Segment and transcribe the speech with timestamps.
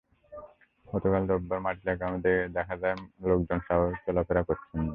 [0.85, 2.97] গতকাল রোববার মাটিলা গ্রামে গিয়ে দেখা যায়,
[3.21, 4.89] লোকজন স্বাভাবিক চলাফেরা করছেন না।